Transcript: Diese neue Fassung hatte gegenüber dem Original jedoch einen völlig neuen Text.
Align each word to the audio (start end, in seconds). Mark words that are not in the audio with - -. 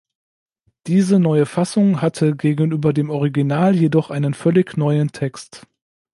Diese 0.87 1.19
neue 1.19 1.45
Fassung 1.45 2.01
hatte 2.01 2.35
gegenüber 2.35 2.91
dem 2.91 3.11
Original 3.11 3.75
jedoch 3.75 4.09
einen 4.09 4.33
völlig 4.33 4.75
neuen 4.75 5.11
Text. 5.11 5.67